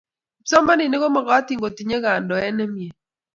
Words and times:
kipsomaninik 0.37 1.01
komokotin 1.03 1.61
kotinyei 1.63 2.03
kandoet 2.05 2.53
nemyee 2.57 2.93